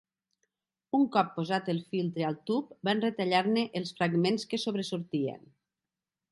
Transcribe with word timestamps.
Un 0.99 1.03
cop 1.15 1.29
posat 1.35 1.69
el 1.73 1.81
filtre 1.91 2.25
al 2.31 2.39
tub, 2.49 2.73
van 2.91 3.05
retallar-ne 3.05 3.69
els 3.81 3.95
fragments 4.01 4.51
que 4.55 4.63
sobresortien. 4.67 5.49